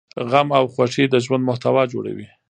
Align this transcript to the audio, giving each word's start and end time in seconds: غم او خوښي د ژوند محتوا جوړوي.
غم 0.29 0.47
او 0.57 0.65
خوښي 0.73 1.05
د 1.09 1.15
ژوند 1.25 1.43
محتوا 1.49 1.83
جوړوي. 1.93 2.27